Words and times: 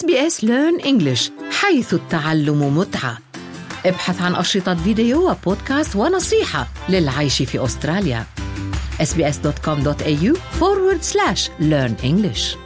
SBS 0.00 0.34
Learn 0.42 0.84
English 0.84 1.30
حيث 1.50 1.94
التعلم 1.94 2.78
متعة. 2.78 3.18
ابحث 3.86 4.22
عن 4.22 4.34
أشرطة 4.34 4.74
فيديو 4.74 5.30
وبودكاست 5.30 5.96
ونصيحة 5.96 6.66
للعيش 6.88 7.42
في 7.42 7.64
أستراليا. 7.64 8.26
Sbs.com.au 9.00 10.36
forward 10.60 11.02
slash 11.12 11.48
learn 11.60 12.04
English. 12.04 12.56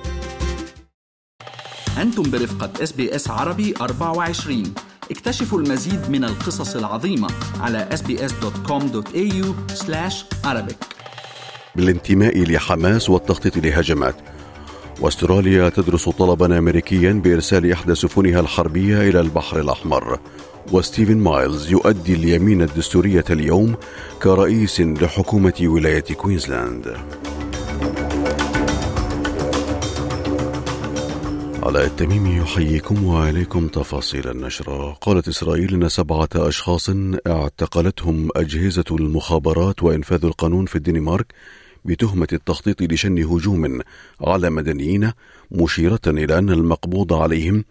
أنتم 1.98 2.22
برفقة 2.30 2.82
SBS 2.82 3.30
عربي 3.30 3.74
24 3.80 4.74
اكتشفوا 5.10 5.60
المزيد 5.60 6.10
من 6.10 6.24
القصص 6.24 6.76
العظيمة 6.76 7.28
على 7.60 7.88
sbs.com.au 7.92 9.46
arabic. 10.46 10.86
بالانتماء 11.76 12.44
لحماس 12.44 13.10
والتخطيط 13.10 13.56
لهجمات. 13.56 14.35
واستراليا 15.00 15.68
تدرس 15.68 16.08
طلبا 16.08 16.58
امريكيا 16.58 17.12
بإرسال 17.12 17.72
إحدى 17.72 17.94
سفنها 17.94 18.40
الحربية 18.40 19.08
إلى 19.08 19.20
البحر 19.20 19.60
الأحمر. 19.60 20.18
وستيفن 20.72 21.16
مايلز 21.16 21.70
يؤدي 21.70 22.14
اليمين 22.14 22.62
الدستورية 22.62 23.24
اليوم 23.30 23.74
كرئيس 24.22 24.80
لحكومة 24.80 25.54
ولاية 25.60 26.00
كوينزلاند. 26.00 26.96
علاء 31.62 31.86
التميمي 31.86 32.36
يحييكم 32.36 33.04
وعليكم 33.04 33.68
تفاصيل 33.68 34.28
النشرة. 34.28 34.92
قالت 34.92 35.28
إسرائيل 35.28 35.74
أن 35.74 35.88
سبعة 35.88 36.28
أشخاص 36.34 36.90
اعتقلتهم 37.26 38.28
أجهزة 38.36 38.84
المخابرات 38.90 39.82
وإنفاذ 39.82 40.24
القانون 40.24 40.66
في 40.66 40.76
الدنمارك 40.76 41.26
بتهمة 41.86 42.28
التخطيط 42.32 42.82
لشن 42.82 43.18
هجوم 43.18 43.80
على 44.20 44.50
مدنيين 44.50 45.12
مشيرة 45.50 46.00
إلى 46.06 46.38
أن 46.38 46.50
المقبوض 46.50 47.12
عليهم 47.12 47.64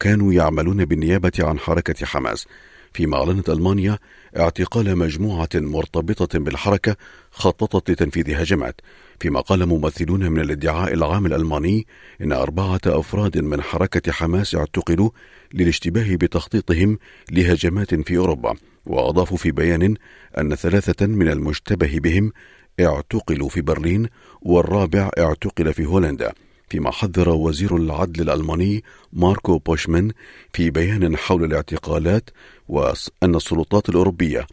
كانوا 0.00 0.32
يعملون 0.32 0.84
بالنيابة 0.84 1.32
عن 1.38 1.58
حركة 1.58 2.06
حماس. 2.06 2.46
فيما 2.92 3.16
أعلنت 3.16 3.50
ألمانيا 3.50 3.98
اعتقال 4.38 4.98
مجموعة 4.98 5.48
مرتبطة 5.54 6.38
بالحركة 6.38 6.96
خططت 7.30 7.90
لتنفيذ 7.90 8.34
هجمات 8.34 8.80
فيما 9.20 9.40
قال 9.40 9.66
ممثلون 9.66 10.32
من 10.32 10.40
الادعاء 10.40 10.94
العام 10.94 11.26
الألماني 11.26 11.86
إن 12.20 12.32
أربعة 12.32 12.80
أفراد 12.86 13.38
من 13.38 13.62
حركة 13.62 14.12
حماس 14.12 14.54
اعتقلوا 14.54 15.10
للاشتباه 15.54 16.16
بتخطيطهم 16.16 16.98
لهجمات 17.30 17.94
في 17.94 18.16
أوروبا. 18.16 18.54
وأضافوا 18.86 19.36
في 19.36 19.50
بيان 19.50 19.96
أن 20.38 20.54
ثلاثة 20.54 21.06
من 21.06 21.28
المشتبه 21.28 21.98
بهم 21.98 22.32
اعتقلوا 22.80 23.48
في 23.48 23.60
برلين 23.60 24.08
والرابع 24.42 25.10
اعتقل 25.18 25.74
في 25.74 25.86
هولندا 25.86 26.32
فيما 26.68 26.90
حذر 26.90 27.28
وزير 27.28 27.76
العدل 27.76 28.22
الألماني 28.22 28.84
ماركو 29.12 29.58
بوشمان 29.58 30.10
في 30.52 30.70
بيان 30.70 31.16
حول 31.16 31.44
الاعتقالات 31.44 32.30
وأن 32.68 33.34
السلطات 33.34 33.88
الأوروبية 33.88 34.46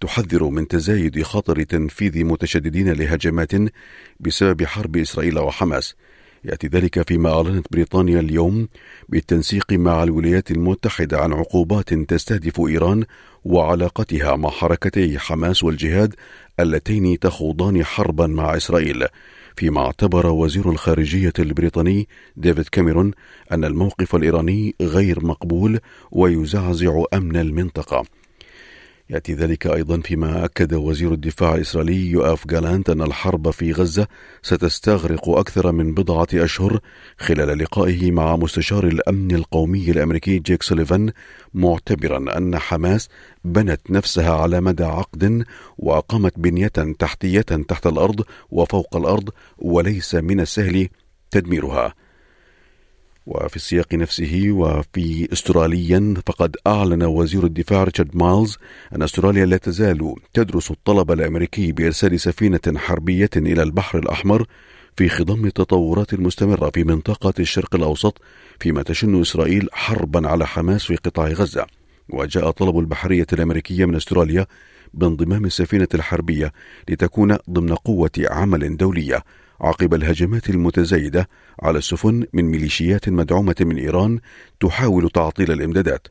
تحذر 0.00 0.44
من 0.44 0.68
تزايد 0.68 1.22
خطر 1.22 1.62
تنفيذ 1.62 2.24
متشددين 2.24 2.92
لهجمات 2.92 3.52
بسبب 4.20 4.64
حرب 4.64 4.96
إسرائيل 4.96 5.38
وحماس. 5.38 5.94
يأتي 6.44 6.66
ذلك 6.66 7.08
فيما 7.08 7.32
أعلنت 7.34 7.66
بريطانيا 7.70 8.20
اليوم 8.20 8.68
بالتنسيق 9.08 9.72
مع 9.72 10.02
الولايات 10.02 10.50
المتحدة 10.50 11.20
عن 11.20 11.32
عقوبات 11.32 11.94
تستهدف 11.94 12.60
إيران 12.60 13.04
وعلاقتها 13.44 14.36
مع 14.36 14.50
حركتي 14.50 15.18
حماس 15.18 15.64
والجهاد 15.64 16.14
اللتين 16.60 17.18
تخوضان 17.18 17.84
حربا 17.84 18.26
مع 18.26 18.56
إسرائيل. 18.56 19.06
فيما 19.56 19.80
اعتبر 19.80 20.26
وزير 20.26 20.70
الخارجية 20.70 21.32
البريطاني 21.38 22.08
ديفيد 22.36 22.68
كاميرون 22.68 23.12
أن 23.52 23.64
الموقف 23.64 24.16
الإيراني 24.16 24.74
غير 24.80 25.26
مقبول 25.26 25.78
ويزعزع 26.10 27.02
أمن 27.14 27.36
المنطقة. 27.36 28.04
يأتي 29.10 29.34
ذلك 29.34 29.66
أيضا 29.66 30.00
فيما 30.00 30.44
أكد 30.44 30.74
وزير 30.74 31.12
الدفاع 31.12 31.54
الإسرائيلي 31.54 32.10
يؤاف 32.10 32.46
جالانت 32.46 32.90
أن 32.90 33.02
الحرب 33.02 33.50
في 33.50 33.72
غزة 33.72 34.06
ستستغرق 34.42 35.28
أكثر 35.28 35.72
من 35.72 35.94
بضعة 35.94 36.28
أشهر 36.34 36.80
خلال 37.18 37.58
لقائه 37.58 38.10
مع 38.10 38.36
مستشار 38.36 38.86
الأمن 38.86 39.34
القومي 39.34 39.90
الأمريكي 39.90 40.38
جيك 40.38 40.62
سوليفان 40.62 41.12
معتبرا 41.54 42.36
أن 42.38 42.58
حماس 42.58 43.08
بنت 43.44 43.80
نفسها 43.90 44.34
على 44.34 44.60
مدى 44.60 44.84
عقد 44.84 45.44
وأقامت 45.78 46.38
بنية 46.38 46.68
تحتية 46.98 47.40
تحت 47.40 47.86
الأرض 47.86 48.24
وفوق 48.50 48.96
الأرض 48.96 49.30
وليس 49.58 50.14
من 50.14 50.40
السهل 50.40 50.88
تدميرها. 51.30 51.94
وفي 53.30 53.56
السياق 53.56 53.94
نفسه 53.94 54.44
وفي 54.50 55.28
استراليا 55.32 56.14
فقد 56.26 56.56
أعلن 56.66 57.02
وزير 57.02 57.44
الدفاع 57.44 57.84
ريتشارد 57.84 58.16
مايلز 58.16 58.58
أن 58.96 59.02
أستراليا 59.02 59.46
لا 59.46 59.56
تزال 59.56 60.14
تدرس 60.34 60.70
الطلب 60.70 61.12
الأمريكي 61.12 61.72
بإرسال 61.72 62.20
سفينة 62.20 62.60
حربية 62.76 63.30
إلى 63.36 63.62
البحر 63.62 63.98
الأحمر 63.98 64.46
في 64.96 65.08
خضم 65.08 65.46
التطورات 65.46 66.12
المستمرة 66.12 66.70
في 66.70 66.84
منطقة 66.84 67.34
الشرق 67.38 67.74
الأوسط 67.74 68.20
فيما 68.60 68.82
تشن 68.82 69.20
إسرائيل 69.20 69.68
حربا 69.72 70.28
على 70.28 70.46
حماس 70.46 70.84
في 70.84 70.96
قطاع 70.96 71.28
غزة. 71.28 71.66
وجاء 72.08 72.50
طلب 72.50 72.78
البحرية 72.78 73.26
الأمريكية 73.32 73.84
من 73.84 73.96
أستراليا 73.96 74.46
بانضمام 74.94 75.44
السفينة 75.44 75.88
الحربية 75.94 76.52
لتكون 76.88 77.36
ضمن 77.50 77.74
قوة 77.74 78.10
عمل 78.30 78.76
دولية. 78.76 79.24
عقب 79.60 79.94
الهجمات 79.94 80.50
المتزايدة 80.50 81.28
على 81.62 81.78
السفن 81.78 82.26
من 82.32 82.44
ميليشيات 82.44 83.08
مدعومة 83.08 83.56
من 83.60 83.78
إيران 83.78 84.18
تحاول 84.60 85.10
تعطيل 85.10 85.52
الإمدادات 85.52 86.06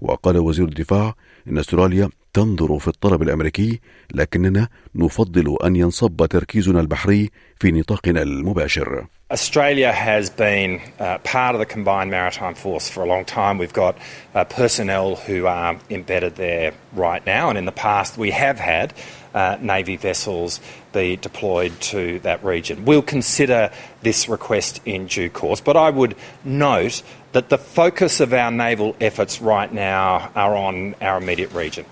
وقال 0.00 0.38
وزير 0.38 0.64
الدفاع 0.64 1.14
إن 1.48 1.58
أستراليا 1.58 2.08
تنظر 2.34 2.78
في 2.78 2.88
الطلب 2.88 3.22
الأمريكي 3.22 3.80
لكننا 4.14 4.68
نفضل 4.94 5.56
أن 5.64 5.76
ينصب 5.76 6.26
تركيزنا 6.26 6.80
البحري 6.80 7.30
في 7.60 7.72
نطاقنا 7.72 8.22
المباشر 8.22 9.06
Australia 9.32 9.92
has 9.92 10.28
been 10.28 10.78
uh, 11.00 11.16
part 11.24 11.54
of 11.54 11.58
the 11.58 11.64
combined 11.64 12.10
maritime 12.10 12.54
force 12.54 12.90
for 12.90 13.02
a 13.02 13.06
long 13.06 13.24
time. 13.24 13.56
We've 13.56 13.72
got 13.72 13.96
uh, 14.34 14.44
personnel 14.44 15.16
who 15.16 15.46
are 15.46 15.78
embedded 15.88 16.36
there 16.36 16.74
right 16.92 17.24
now, 17.24 17.48
and 17.48 17.56
in 17.56 17.64
the 17.64 17.72
past 17.72 18.18
we 18.18 18.30
have 18.30 18.58
had 18.58 18.92
uh, 19.34 19.56
Navy 19.60 19.96
vessels 19.96 20.60
be 20.92 21.16
deployed 21.16 21.72
to 21.92 22.18
that 22.20 22.44
region. 22.44 22.84
We'll 22.84 23.02
consider 23.02 23.70
this 24.02 24.28
request 24.28 24.80
in 24.84 25.06
due 25.06 25.30
course, 25.30 25.60
but 25.60 25.76
I 25.76 25.90
would 25.90 26.14
note 26.44 27.02
that 27.32 27.48
the 27.48 27.58
focus 27.58 28.20
of 28.20 28.32
our 28.32 28.50
naval 28.50 28.94
efforts 29.00 29.40
right 29.40 29.72
now 29.72 30.30
are 30.34 30.54
on 30.56 30.94
our 31.00 31.18
immediate 31.18 31.52
region. 31.52 31.86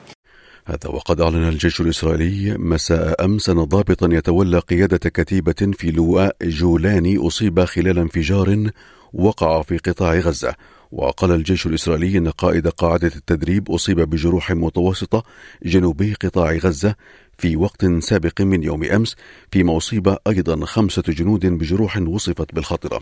هذا 0.67 0.89
وقد 0.89 1.21
أعلن 1.21 1.49
الجيش 1.49 1.81
الإسرائيلي 1.81 2.59
مساء 2.59 3.25
أمس 3.25 3.49
أن 3.49 3.65
ضابطا 3.65 4.09
يتولى 4.13 4.59
قيادة 4.59 5.11
كتيبة 5.11 5.73
في 5.73 5.91
لواء 5.91 6.37
جولاني 6.43 7.27
أصيب 7.27 7.65
خلال 7.65 7.99
انفجار 7.99 8.71
وقع 9.13 9.63
في 9.63 9.79
قطاع 9.79 10.15
غزة 10.15 10.55
وقال 10.93 11.31
الجيش 11.33 11.67
الإسرائيلي 11.67 12.19
أن 12.19 12.29
قائد 12.31 12.69
قاعدة 12.69 13.13
التدريب 13.17 13.71
أصيب 13.71 14.01
بجروح 14.01 14.51
متوسطة 14.51 15.23
جنوبي 15.63 16.15
قطاع 16.15 16.53
غزة 16.53 16.95
في 17.41 17.57
وقت 17.57 17.87
سابق 17.99 18.41
من 18.41 18.63
يوم 18.63 18.85
أمس 18.85 19.17
فيما 19.53 19.77
أصيب 19.77 20.17
أيضا 20.27 20.67
خمسة 20.67 21.03
جنود 21.09 21.47
بجروح 21.47 21.97
وصفت 21.97 22.55
بالخطرة 22.55 23.01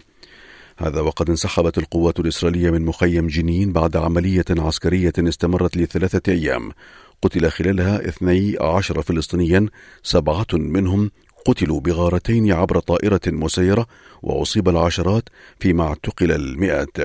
هذا 0.78 1.00
وقد 1.00 1.30
انسحبت 1.30 1.78
القوات 1.78 2.20
الإسرائيلية 2.20 2.70
من 2.70 2.84
مخيم 2.84 3.26
جنين 3.26 3.72
بعد 3.72 3.96
عملية 3.96 4.44
عسكرية 4.50 5.12
استمرت 5.18 5.76
لثلاثة 5.76 6.32
أيام. 6.32 6.72
قتل 7.22 7.50
خلالها 7.50 8.08
اثني 8.08 8.56
عشر 8.60 9.02
فلسطينيا 9.02 9.66
سبعة 10.02 10.46
منهم 10.52 11.10
قتلوا 11.46 11.80
بغارتين 11.80 12.52
عبر 12.52 12.78
طائرة 12.78 13.20
مسيرة 13.26 13.86
وأصيب 14.22 14.68
العشرات 14.68 15.28
فيما 15.60 15.84
اعتقل 15.84 16.32
المئات. 16.32 16.96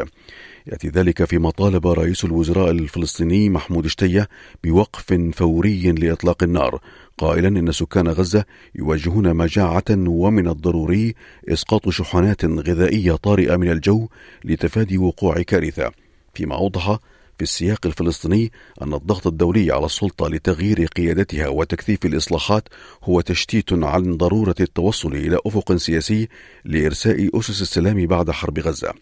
يأتي 0.67 0.87
ذلك 0.87 1.23
فيما 1.23 1.49
طالب 1.49 1.87
رئيس 1.87 2.25
الوزراء 2.25 2.71
الفلسطيني 2.71 3.49
محمود 3.49 3.87
شتية 3.87 4.29
بوقف 4.63 5.13
فوري 5.33 5.91
لإطلاق 5.91 6.43
النار 6.43 6.79
قائلا 7.17 7.47
إن 7.47 7.71
سكان 7.71 8.07
غزة 8.07 8.45
يواجهون 8.75 9.33
مجاعة 9.33 9.83
ومن 9.91 10.47
الضروري 10.47 11.15
إسقاط 11.49 11.89
شحنات 11.89 12.45
غذائية 12.45 13.15
طارئة 13.15 13.55
من 13.55 13.71
الجو 13.71 14.07
لتفادي 14.45 14.97
وقوع 14.97 15.41
كارثة 15.41 15.91
فيما 16.33 16.55
أوضح 16.55 16.99
في 17.37 17.43
السياق 17.43 17.85
الفلسطيني 17.85 18.51
أن 18.81 18.93
الضغط 18.93 19.27
الدولي 19.27 19.71
على 19.71 19.85
السلطة 19.85 20.27
لتغيير 20.27 20.85
قيادتها 20.85 21.47
وتكثيف 21.47 22.05
الإصلاحات 22.05 22.69
هو 23.03 23.21
تشتيت 23.21 23.73
عن 23.73 24.17
ضرورة 24.17 24.55
التوصل 24.59 25.15
إلى 25.15 25.37
أفق 25.45 25.75
سياسي 25.75 26.27
لإرساء 26.65 27.39
أسس 27.39 27.61
السلام 27.61 28.05
بعد 28.05 28.31
حرب 28.31 28.59
غزة. 28.59 28.93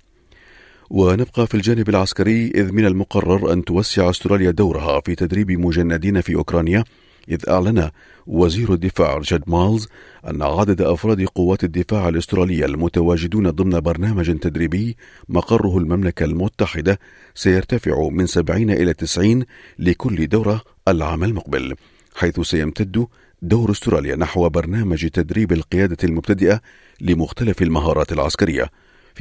ونبقى 0.93 1.47
في 1.47 1.55
الجانب 1.55 1.89
العسكري 1.89 2.47
إذ 2.55 2.71
من 2.71 2.85
المقرر 2.85 3.53
أن 3.53 3.63
توسع 3.65 4.09
أستراليا 4.09 4.51
دورها 4.51 4.99
في 4.99 5.15
تدريب 5.15 5.51
مجندين 5.51 6.21
في 6.21 6.35
أوكرانيا 6.35 6.83
إذ 7.29 7.49
أعلن 7.49 7.89
وزير 8.27 8.73
الدفاع 8.73 9.17
ريتشارد 9.17 9.43
مالز 9.47 9.87
أن 10.27 10.41
عدد 10.41 10.81
أفراد 10.81 11.25
قوات 11.25 11.63
الدفاع 11.63 12.09
الأسترالية 12.09 12.65
المتواجدون 12.65 13.49
ضمن 13.49 13.79
برنامج 13.79 14.39
تدريبي 14.39 14.97
مقره 15.29 15.77
المملكة 15.77 16.23
المتحدة 16.23 16.99
سيرتفع 17.35 18.09
من 18.09 18.25
70 18.25 18.69
إلى 18.69 18.93
90 18.93 19.43
لكل 19.79 20.27
دورة 20.27 20.61
العام 20.87 21.23
المقبل 21.23 21.75
حيث 22.15 22.39
سيمتد 22.39 23.07
دور 23.41 23.71
أستراليا 23.71 24.15
نحو 24.15 24.49
برنامج 24.49 25.07
تدريب 25.07 25.51
القيادة 25.51 25.97
المبتدئة 26.03 26.61
لمختلف 27.01 27.61
المهارات 27.61 28.11
العسكرية. 28.11 28.69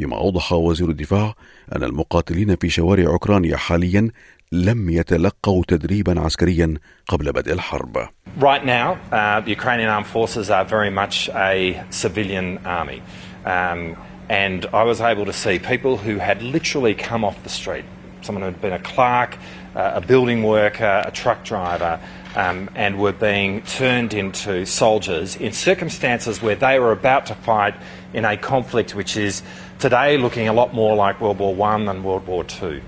فيما 0.01 0.17
أوضح 0.17 0.53
وزير 0.53 0.89
الدفاع 0.89 1.35
أن 1.77 1.83
المقاتلين 1.83 2.57
في 2.57 2.69
شوارع 2.69 3.07
أوكرانيا 3.07 3.57
حاليا 3.57 4.11
لم 4.53 4.91
يتلقوا 4.91 5.63
تدريبا 5.69 6.21
عسكريا 6.21 6.75
قبل 7.09 7.33
بدء 7.33 7.53
الحرب. 7.53 8.09
Right 8.39 8.65
now, 8.65 8.99
uh, 9.13 9.41
the 9.41 9.51
Ukrainian 9.51 9.91
armed 9.91 10.07
forces 10.07 10.51
are 10.51 10.65
very 10.65 10.91
much 10.91 11.29
a 11.35 11.85
civilian 11.91 12.59
army. 12.65 13.03
Um, 13.45 13.97
and 14.31 14.67
I 14.73 14.85
was 14.85 15.01
able 15.01 15.27
to 15.27 15.33
see 15.33 15.59
people 15.59 15.99
who 15.99 16.17
had 16.17 16.43
literally 16.43 16.95
come 16.95 17.23
off 17.25 17.37
the 17.43 17.55
street. 17.61 17.85
Someone 18.23 18.43
who 18.43 18.51
had 18.55 18.63
been 18.63 18.73
a 18.73 18.85
clerk, 18.95 19.37
uh, 19.77 20.01
a 20.01 20.01
building 20.01 20.43
worker, 20.43 20.95
a 21.11 21.11
truck 21.11 21.45
driver, 21.45 22.01
um, 22.37 22.71
and 22.75 22.99
were 22.99 23.13
being 23.13 23.63
turned 23.63 24.15
into 24.15 24.65
soldiers 24.65 25.37
in 25.37 25.53
circumstances 25.53 26.41
where 26.41 26.55
they 26.55 26.79
were 26.79 26.93
about 26.93 27.27
to 27.27 27.35
fight 27.35 27.75
in 28.13 28.25
a 28.25 28.37
conflict 28.37 28.95
which 28.95 29.17
is 29.17 29.43
today 29.81 30.19
looking 30.19 30.47
a 30.49 30.53
lot 30.53 30.71
more 30.75 30.95
like 30.95 31.21
World 31.23 31.39
War 31.39 31.55
One 31.55 31.83
than 31.87 32.03
World 32.03 32.27
War 32.27 32.45
Two. 32.45 32.81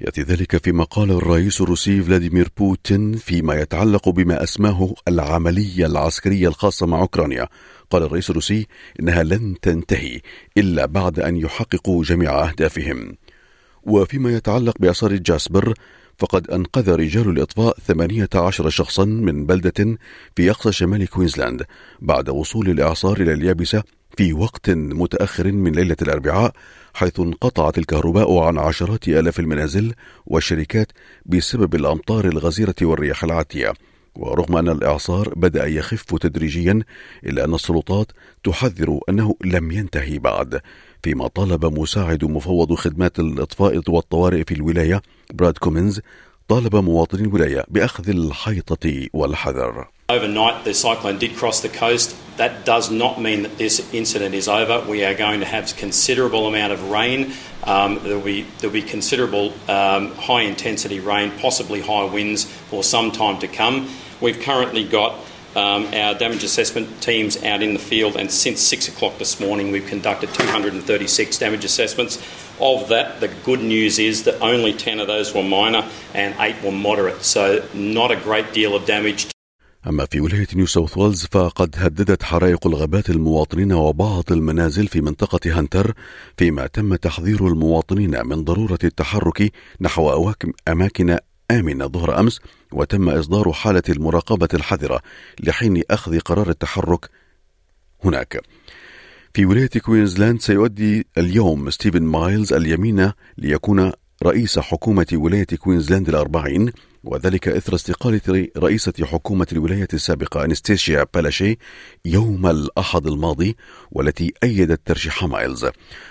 يأتي 0.00 0.22
ذلك 0.22 0.56
فيما 0.56 0.84
قال 0.84 1.10
الرئيس 1.10 1.60
الروسي 1.60 2.02
فلاديمير 2.02 2.48
بوتين 2.56 3.12
فيما 3.12 3.54
يتعلق 3.54 4.08
بما 4.08 4.42
أسماه 4.42 4.94
العملية 5.08 5.86
العسكرية 5.86 6.48
الخاصة 6.48 6.86
مع 6.86 7.00
أوكرانيا 7.00 7.48
قال 7.90 8.02
الرئيس 8.02 8.30
الروسي 8.30 8.66
إنها 9.00 9.22
لن 9.22 9.54
تنتهي 9.62 10.20
إلا 10.56 10.86
بعد 10.86 11.20
أن 11.20 11.36
يحققوا 11.36 12.04
جميع 12.04 12.48
أهدافهم 12.48 13.16
وفيما 13.82 14.32
يتعلق 14.32 14.74
بآثار 14.78 15.16
جاسبر 15.16 15.74
فقد 16.18 16.50
أنقذ 16.50 16.94
رجال 16.94 17.28
الإطفاء 17.28 17.78
18 17.78 18.68
شخصا 18.70 19.04
من 19.04 19.46
بلدة 19.46 19.98
في 20.36 20.50
أقصى 20.50 20.72
شمال 20.72 21.08
كوينزلاند 21.08 21.66
بعد 22.00 22.28
وصول 22.28 22.70
الإعصار 22.70 23.20
إلى 23.20 23.32
اليابسة 23.32 23.82
في 24.20 24.32
وقت 24.32 24.70
متأخر 24.70 25.52
من 25.52 25.72
ليلة 25.72 25.96
الأربعاء 26.02 26.52
حيث 26.94 27.20
انقطعت 27.20 27.78
الكهرباء 27.78 28.38
عن 28.38 28.58
عشرات 28.58 29.08
آلاف 29.08 29.40
المنازل 29.40 29.94
والشركات 30.26 30.92
بسبب 31.26 31.74
الأمطار 31.74 32.24
الغزيرة 32.24 32.74
والرياح 32.82 33.24
العاتية. 33.24 33.72
ورغم 34.14 34.56
أن 34.56 34.68
الإعصار 34.68 35.34
بدأ 35.36 35.66
يخف 35.66 36.14
تدريجيا 36.18 36.82
إلا 37.26 37.44
أن 37.44 37.54
السلطات 37.54 38.06
تحذر 38.44 39.00
أنه 39.08 39.34
لم 39.44 39.70
ينتهي 39.70 40.18
بعد. 40.18 40.60
فيما 41.02 41.28
طالب 41.28 41.78
مساعد 41.78 42.24
مفوض 42.24 42.74
خدمات 42.74 43.18
الإطفاء 43.18 43.82
والطوارئ 43.88 44.44
في 44.44 44.54
الولاية 44.54 45.02
براد 45.34 45.58
كومينز 45.58 46.00
طالب 46.48 46.76
مواطني 46.76 47.22
الولاية 47.22 47.64
بأخذ 47.68 48.08
الحيطة 48.08 49.06
والحذر. 49.12 49.88
Overnight, 50.10 50.64
the 50.64 50.74
cyclone 50.74 51.18
did 51.18 51.36
cross 51.36 51.60
the 51.60 51.68
coast. 51.68 52.16
That 52.36 52.64
does 52.64 52.90
not 52.90 53.20
mean 53.20 53.42
that 53.42 53.58
this 53.58 53.94
incident 53.94 54.34
is 54.34 54.48
over. 54.48 54.84
We 54.90 55.04
are 55.04 55.14
going 55.14 55.38
to 55.38 55.46
have 55.46 55.76
considerable 55.76 56.48
amount 56.48 56.72
of 56.72 56.90
rain. 56.90 57.32
Um, 57.62 58.00
there 58.02 58.16
will 58.16 58.24
be 58.24 58.42
there'll 58.58 58.74
be 58.74 58.82
considerable 58.82 59.52
um, 59.68 60.12
high 60.16 60.42
intensity 60.42 60.98
rain, 60.98 61.30
possibly 61.38 61.80
high 61.80 62.06
winds 62.06 62.42
for 62.42 62.82
some 62.82 63.12
time 63.12 63.38
to 63.38 63.46
come. 63.46 63.88
We've 64.20 64.40
currently 64.40 64.82
got 64.82 65.12
um, 65.54 65.86
our 65.94 66.14
damage 66.14 66.42
assessment 66.42 67.00
teams 67.00 67.40
out 67.44 67.62
in 67.62 67.72
the 67.72 67.78
field, 67.78 68.16
and 68.16 68.32
since 68.32 68.60
six 68.60 68.88
o'clock 68.88 69.16
this 69.18 69.38
morning, 69.38 69.70
we've 69.70 69.86
conducted 69.86 70.34
236 70.34 71.38
damage 71.38 71.64
assessments. 71.64 72.16
Of 72.60 72.88
that, 72.88 73.20
the 73.20 73.28
good 73.28 73.60
news 73.60 74.00
is 74.00 74.24
that 74.24 74.40
only 74.40 74.72
10 74.72 74.98
of 74.98 75.06
those 75.06 75.32
were 75.32 75.44
minor 75.44 75.88
and 76.14 76.34
eight 76.40 76.60
were 76.64 76.72
moderate, 76.72 77.22
so 77.22 77.64
not 77.74 78.10
a 78.10 78.16
great 78.16 78.52
deal 78.52 78.74
of 78.74 78.86
damage. 78.86 79.30
أما 79.86 80.06
في 80.06 80.20
ولاية 80.20 80.46
نيو 80.54 80.66
ساوث 80.66 80.98
ويلز 80.98 81.26
فقد 81.30 81.74
هددت 81.78 82.22
حرائق 82.22 82.66
الغابات 82.66 83.10
المواطنين 83.10 83.72
وبعض 83.72 84.24
المنازل 84.30 84.88
في 84.88 85.00
منطقة 85.00 85.58
هانتر 85.58 85.94
فيما 86.36 86.66
تم 86.66 86.94
تحذير 86.94 87.46
المواطنين 87.46 88.26
من 88.26 88.44
ضرورة 88.44 88.78
التحرك 88.84 89.52
نحو 89.80 90.32
أماكن 90.68 91.18
آمنة 91.50 91.86
ظهر 91.86 92.20
أمس 92.20 92.40
وتم 92.72 93.08
إصدار 93.08 93.52
حالة 93.52 93.82
المراقبة 93.88 94.48
الحذرة 94.54 95.00
لحين 95.40 95.82
أخذ 95.90 96.18
قرار 96.18 96.50
التحرك 96.50 97.10
هناك. 98.04 98.40
في 99.34 99.46
ولاية 99.46 99.68
كوينزلاند 99.68 100.40
سيؤدي 100.40 101.06
اليوم 101.18 101.70
ستيفن 101.70 102.02
مايلز 102.02 102.52
اليمين 102.52 103.12
ليكون 103.38 103.92
رئيس 104.22 104.58
حكومة 104.58 105.06
ولاية 105.12 105.46
كوينزلاند 105.58 106.08
الأربعين 106.08 106.72
وذلك 107.04 107.48
إثر 107.48 107.74
استقالة 107.74 108.48
رئيسة 108.56 108.92
حكومة 109.02 109.46
الولاية 109.52 109.88
السابقة 109.94 110.44
أنستيشيا 110.44 111.06
بالاشي 111.14 111.58
يوم 112.04 112.46
الأحد 112.46 113.06
الماضي 113.06 113.56
والتي 113.90 114.32
أيدت 114.42 114.80
ترشيح 114.84 115.24
مايلز 115.24 115.66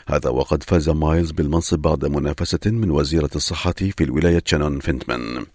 هذا 0.07 0.29
وقد 0.29 0.63
فاز 0.63 0.89
مايلز 0.89 1.31
بالمنصب 1.31 1.79
بعد 1.79 2.05
منافسة 2.05 2.59
من 2.65 2.91
وزيرة 2.91 3.29
الصحة 3.35 3.71
في 3.71 4.03
الولاية 4.03 4.41
شانون 4.45 4.79
فينتمان. 4.79 5.45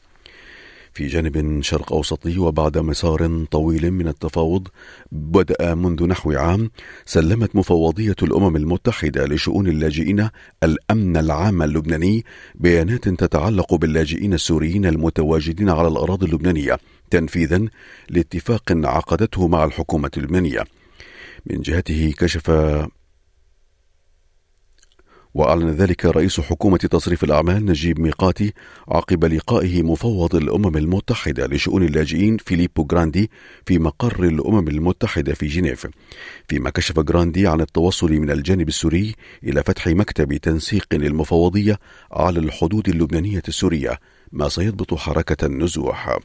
في 0.94 1.06
جانب 1.06 1.62
شرق 1.62 1.92
أوسطي 1.92 2.38
وبعد 2.38 2.78
مسار 2.78 3.44
طويل 3.50 3.90
من 3.90 4.08
التفاوض 4.08 4.68
بدأ 5.12 5.74
منذ 5.74 6.06
نحو 6.06 6.32
عام 6.32 6.70
سلمت 7.06 7.56
مفوضية 7.56 8.16
الأمم 8.22 8.56
المتحدة 8.56 9.26
لشؤون 9.26 9.68
اللاجئين 9.68 10.28
الأمن 10.62 11.16
العام 11.16 11.62
اللبناني 11.62 12.24
بيانات 12.54 13.08
تتعلق 13.08 13.74
باللاجئين 13.74 14.34
السوريين 14.34 14.86
المتواجدين 14.86 15.70
على 15.70 15.88
الأراضي 15.88 16.26
اللبنانية 16.26 16.78
تنفيذا 17.10 17.64
لاتفاق 18.10 18.62
عقدته 18.70 19.48
مع 19.48 19.64
الحكومة 19.64 20.10
اللبنانية. 20.16 20.64
من 21.46 21.60
جهته 21.60 22.12
كشف 22.18 22.50
وأعلن 25.34 25.70
ذلك 25.70 26.04
رئيس 26.06 26.40
حكومة 26.40 26.76
تصريف 26.76 27.24
الأعمال 27.24 27.66
نجيب 27.66 28.00
ميقاتي 28.00 28.52
عقب 28.88 29.24
لقائه 29.24 29.82
مفوض 29.82 30.34
الأمم 30.34 30.76
المتحدة 30.76 31.46
لشؤون 31.46 31.82
اللاجئين 31.82 32.36
فيليبو 32.36 32.84
جراندي 32.84 33.30
في 33.66 33.78
مقر 33.78 34.24
الأمم 34.24 34.68
المتحدة 34.68 35.34
في 35.34 35.46
جنيف. 35.46 35.86
فيما 36.48 36.70
كشف 36.70 37.00
جراندي 37.00 37.46
عن 37.46 37.60
التوصل 37.60 38.12
من 38.12 38.30
الجانب 38.30 38.68
السوري 38.68 39.14
إلى 39.44 39.62
فتح 39.62 39.86
مكتب 39.86 40.36
تنسيق 40.36 40.86
للمفوضية 40.92 41.78
على 42.12 42.38
الحدود 42.38 42.88
اللبنانية 42.88 43.42
السورية 43.48 44.00
ما 44.32 44.48
سيضبط 44.48 44.94
حركة 44.94 45.46
النزوح. 45.46 46.18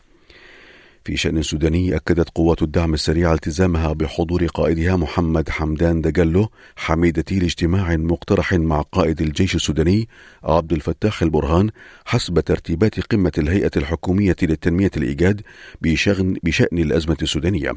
في 1.10 1.18
شأن 1.18 1.42
سوداني 1.42 1.96
أكدت 1.96 2.30
قوات 2.30 2.62
الدعم 2.62 2.94
السريع 2.94 3.34
التزامها 3.34 3.94
بحضور 3.94 4.46
قائدها 4.46 4.96
محمد 4.96 5.50
حمدان 5.50 6.02
دجلو 6.02 6.50
حميدة 6.76 7.26
لاجتماع 7.32 7.96
مقترح 7.96 8.54
مع 8.54 8.82
قائد 8.82 9.22
الجيش 9.22 9.56
السوداني 9.56 10.08
عبد 10.44 10.74
الفتاح 10.74 11.22
البرهان 11.22 11.70
حسب 12.06 12.40
ترتيبات 12.40 13.00
قمة 13.00 13.32
الهيئة 13.38 13.72
الحكومية 13.78 14.36
للتنمية 14.42 14.92
الإيجاد 14.98 15.42
بشأن 15.82 16.78
الأزمة 16.78 17.18
السودانية. 17.22 17.74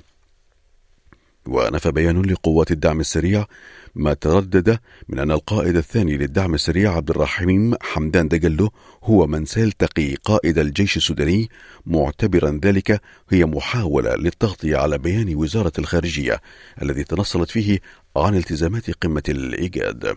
ونفى 1.46 1.92
بيان 1.92 2.22
لقوات 2.22 2.70
الدعم 2.70 3.00
السريع 3.00 3.46
ما 3.94 4.14
تردد 4.14 4.78
من 5.08 5.18
أن 5.18 5.30
القائد 5.30 5.76
الثاني 5.76 6.16
للدعم 6.16 6.54
السريع 6.54 6.96
عبد 6.96 7.11
الرحيم 7.11 7.75
حمدان 7.80 8.28
دجلو 8.28 8.70
هو 9.04 9.26
من 9.26 9.44
سيلتقي 9.44 10.14
قائد 10.14 10.58
الجيش 10.58 10.96
السوداني 10.96 11.49
معتبرا 11.87 12.61
ذلك 12.64 13.00
هي 13.30 13.44
محاولة 13.44 14.14
للتغطية 14.14 14.76
على 14.76 14.99
بيان 14.99 15.34
وزارة 15.34 15.72
الخارجية 15.78 16.40
الذي 16.82 17.04
تنصلت 17.04 17.50
فيه 17.50 17.78
عن 18.16 18.34
التزامات 18.34 18.90
قمة 18.90 19.22
الإيجاد. 19.28 20.16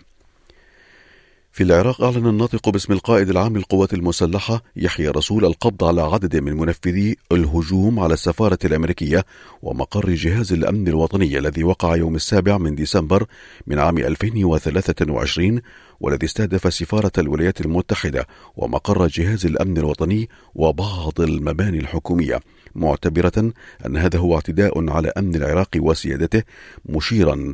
في 1.56 1.64
العراق 1.64 2.02
أعلن 2.02 2.28
الناطق 2.28 2.70
باسم 2.70 2.94
القائد 2.94 3.30
العام 3.30 3.58
للقوات 3.58 3.94
المسلحة 3.94 4.64
يحيى 4.76 5.08
رسول 5.08 5.46
القبض 5.46 5.84
على 5.84 6.02
عدد 6.02 6.36
من 6.36 6.54
منفذي 6.54 7.18
الهجوم 7.32 8.00
على 8.00 8.14
السفارة 8.14 8.58
الأمريكية 8.66 9.26
ومقر 9.62 10.10
جهاز 10.10 10.54
الأمن 10.54 10.88
الوطني 10.88 11.38
الذي 11.38 11.64
وقع 11.64 11.96
يوم 11.96 12.16
السابع 12.16 12.58
من 12.58 12.76
ديسمبر 12.76 13.26
من 13.68 13.80
عام 13.80 13.98
2023 13.98 15.62
والذي 16.00 16.26
استهدف 16.26 16.74
سفارة 16.74 17.12
الولايات 17.18 17.62
المتحدة 17.62 18.28
ومقر 18.56 19.08
جهاز 19.08 19.46
الأمن 19.46 19.78
الوطني 19.78 20.30
وبعض 20.56 21.22
المباني 21.22 21.80
الحكومية 21.80 22.40
معتبرة 22.76 23.54
أن 23.86 23.98
هذا 23.98 24.20
هو 24.20 24.36
اعتداء 24.36 24.90
على 24.90 25.12
أمن 25.18 25.36
العراق 25.36 25.70
وسيادته 25.78 26.44
مشيرا 26.86 27.54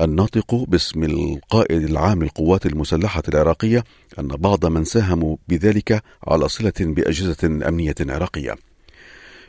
الناطق 0.00 0.54
باسم 0.68 1.02
القائد 1.04 1.82
العام 1.82 2.22
للقوات 2.22 2.66
المسلحة 2.66 3.22
العراقية 3.28 3.84
أن 4.18 4.28
بعض 4.28 4.66
من 4.66 4.84
ساهموا 4.84 5.36
بذلك 5.48 6.02
على 6.28 6.48
صلة 6.48 6.72
بأجهزة 6.80 7.46
أمنية 7.46 7.94
عراقية. 8.00 8.54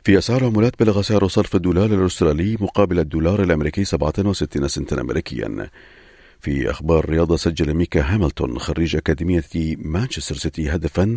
في 0.04 0.18
أسعار 0.18 0.46
عملات 0.46 0.80
بلغ 0.80 1.02
سعر 1.02 1.28
صرف 1.28 1.56
الدولار 1.56 1.86
الأسترالي 1.86 2.58
مقابل 2.60 3.00
الدولار 3.00 3.44
الأمريكي 3.44 3.86
67 3.86 4.68
سنتا 4.68 5.02
أمريكيا 5.02 5.70
في 6.40 6.70
أخبار 6.70 7.04
الرياضة 7.04 7.38
سجل 7.38 7.74
ميكا 7.74 8.02
هاملتون 8.02 8.60
خريج 8.60 8.96
أكاديمية 8.96 9.44
مانشستر 9.78 10.36
سيتي 10.36 10.70
هدفا 10.70 11.16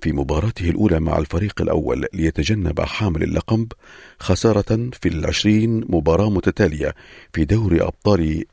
في 0.00 0.12
مباراته 0.12 0.70
الأولى 0.70 1.00
مع 1.00 1.18
الفريق 1.18 1.62
الأول 1.62 2.06
ليتجنب 2.12 2.80
حامل 2.80 3.22
اللقب 3.22 3.72
خسارة 4.18 4.90
في 4.92 5.08
العشرين 5.08 5.84
مباراة 5.88 6.30
متتالية 6.30 6.94
في 7.32 7.44
دوري 7.44 7.82
أبطال 7.82 8.44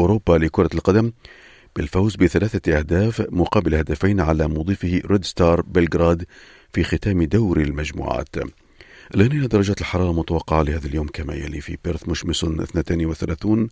أوروبا 0.00 0.32
لكرة 0.32 0.70
القدم 0.74 1.12
بالفوز 1.76 2.16
بثلاثة 2.16 2.78
أهداف 2.78 3.26
مقابل 3.30 3.74
هدفين 3.74 4.20
على 4.20 4.48
مضيفه 4.48 5.02
ريد 5.06 5.24
ستار 5.24 5.60
بلغراد 5.60 6.24
في 6.72 6.84
ختام 6.84 7.22
دوري 7.22 7.62
المجموعات. 7.62 8.36
لأن 9.14 9.48
درجة 9.48 9.76
الحرارة 9.80 10.10
المتوقعة 10.10 10.62
لهذا 10.62 10.86
اليوم 10.86 11.08
كما 11.08 11.34
يلي 11.34 11.60
في 11.60 11.78
بيرث 11.84 12.08
مشمس 12.08 12.44
32 12.44 13.68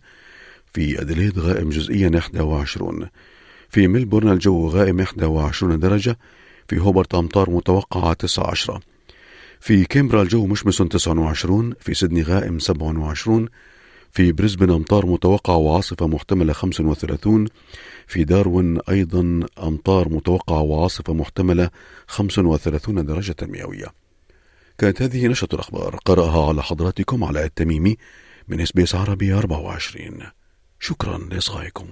في 0.73 1.01
أدليد 1.01 1.39
غائم 1.39 1.69
جزئيا 1.69 2.21
21 2.35 3.07
في 3.69 3.87
ملبورن 3.87 4.29
الجو 4.29 4.67
غائم 4.67 5.05
21 5.21 5.79
درجة 5.79 6.17
في 6.67 6.79
هوبرت 6.79 7.15
أمطار 7.15 7.49
متوقعة 7.49 8.13
19 8.13 8.79
في 9.59 9.85
كامبرا 9.85 10.21
الجو 10.21 10.45
مشمس 10.45 10.77
29 10.77 11.73
في 11.79 11.93
سيدني 11.93 12.21
غائم 12.21 12.59
27 12.59 13.47
في 14.11 14.31
بريسبن 14.31 14.71
أمطار 14.71 15.05
متوقعة 15.05 15.57
وعاصفة 15.57 16.07
محتملة 16.07 16.53
35 16.53 17.47
في 18.07 18.23
داروين 18.23 18.79
أيضا 18.89 19.39
أمطار 19.63 20.09
متوقعة 20.09 20.61
وعاصفة 20.61 21.13
محتملة 21.13 21.69
35 22.07 23.05
درجة 23.05 23.35
مئوية. 23.41 23.87
كانت 24.77 25.01
هذه 25.01 25.27
نشرة 25.27 25.55
الأخبار. 25.55 25.95
قرأها 26.05 26.49
على 26.49 26.63
حضراتكم 26.63 27.23
على 27.23 27.45
التميمي 27.45 27.97
من 28.47 28.61
SBS 28.61 28.95
عربي 28.95 29.33
24 29.33 30.19
شكرا 30.79 31.17
لإصغائكم. 31.17 31.87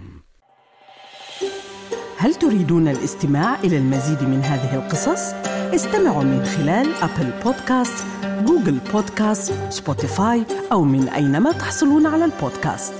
هل 2.17 2.35
تريدون 2.35 2.87
الاستماع 2.87 3.59
إلى 3.59 3.77
المزيد 3.77 4.23
من 4.23 4.43
هذه 4.43 4.75
القصص؟ 4.75 5.56
استمعوا 5.75 6.23
من 6.23 6.45
خلال 6.45 6.93
Apple 7.01 7.31
Podcast، 7.43 8.05
Google 8.45 8.79
Podcast، 8.93 9.53
Spotify 9.69 10.43
أو 10.71 10.83
من 10.83 11.09
أينما 11.09 11.51
تحصلون 11.51 12.05
على 12.05 12.25
البودكاست. 12.25 12.93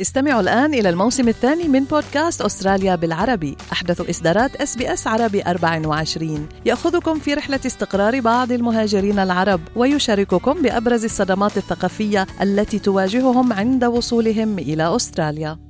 استمعوا 0.00 0.40
الآن 0.40 0.74
إلى 0.74 0.88
الموسم 0.88 1.28
الثاني 1.28 1.68
من 1.68 1.84
بودكاست 1.84 2.42
أستراليا 2.42 2.94
بالعربي. 2.94 3.56
أحدث 3.72 4.10
إصدارات 4.10 4.56
SBS 4.56 5.06
عربي 5.06 5.42
24 5.42 6.48
يأخذكم 6.64 7.18
في 7.18 7.34
رحلة 7.34 7.60
استقرار 7.66 8.20
بعض 8.20 8.52
المهاجرين 8.52 9.18
العرب 9.18 9.60
ويشارككم 9.76 10.62
بأبرز 10.62 11.04
الصدمات 11.04 11.56
الثقافية 11.56 12.26
التي 12.42 12.78
تواجههم 12.78 13.52
عند 13.52 13.84
وصولهم 13.84 14.58
إلى 14.58 14.96
أستراليا. 14.96 15.67